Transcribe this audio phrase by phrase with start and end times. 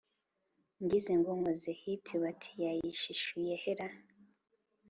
[0.83, 3.89] Ngize ngo nkoze hit bati yayishishuye he ra?